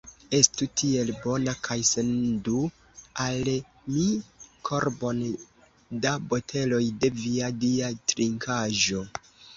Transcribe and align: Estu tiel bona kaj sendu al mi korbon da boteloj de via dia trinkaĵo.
Estu 0.35 0.67
tiel 0.81 1.09
bona 1.23 1.53
kaj 1.67 1.75
sendu 1.89 2.61
al 3.25 3.51
mi 3.97 4.07
korbon 4.71 5.19
da 6.07 6.15
boteloj 6.33 6.83
de 7.05 7.13
via 7.21 7.51
dia 7.67 7.93
trinkaĵo. 8.15 9.05